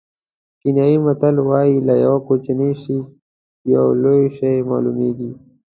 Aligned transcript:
کینیايي 0.59 0.97
متل 1.05 1.35
وایي 1.49 1.75
له 1.87 1.93
یوه 2.05 2.19
کوچني 2.27 2.69
شي 2.81 2.97
یو 3.73 3.85
لوی 4.01 4.21
شی 4.37 4.55
معلومېږي. 4.69 5.31